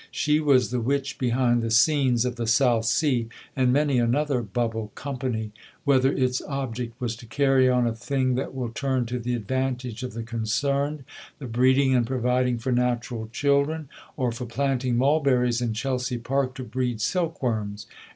She 0.09 0.39
was 0.39 0.71
the 0.71 0.79
witch 0.79 1.19
behind 1.19 1.61
the 1.61 1.69
scenes 1.69 2.25
of 2.25 2.35
the 2.35 2.47
South 2.47 2.85
Sea 2.85 3.27
and 3.55 3.71
many 3.71 3.99
another 3.99 4.41
bubble 4.41 4.91
Company, 4.95 5.51
whether 5.83 6.11
its 6.11 6.41
object 6.47 6.99
was 6.99 7.15
to 7.17 7.27
"carry 7.27 7.69
on 7.69 7.85
a 7.85 7.93
thing 7.93 8.33
that 8.33 8.55
will 8.55 8.69
turn 8.69 9.05
to 9.05 9.19
the 9.19 9.35
advantage 9.35 10.01
of 10.01 10.13
the 10.13 10.23
concerned," 10.23 11.03
"the 11.37 11.45
breeding 11.45 11.93
and 11.93 12.07
providing 12.07 12.57
for 12.57 12.71
natural 12.71 13.27
children," 13.31 13.89
or 14.17 14.31
"for 14.31 14.47
planting 14.47 14.97
mulberries 14.97 15.61
in 15.61 15.71
Chelsea 15.75 16.17
Park 16.17 16.55
to 16.55 16.63
breed 16.63 16.99
silk 16.99 17.43
worms." 17.43 17.85